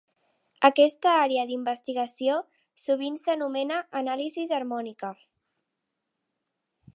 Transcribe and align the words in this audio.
Aquesta 0.69 1.11
àrea 1.25 1.43
d'investigació 1.51 2.37
sovint 2.85 3.19
s'anomena 3.25 3.77
anàlisi 4.01 4.47
harmònica. 4.59 5.13